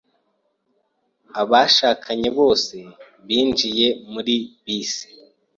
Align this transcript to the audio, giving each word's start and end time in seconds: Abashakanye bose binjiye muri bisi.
Abashakanye 1.41 2.29
bose 2.39 2.75
binjiye 3.27 3.87
muri 4.11 4.35
bisi. 4.63 5.07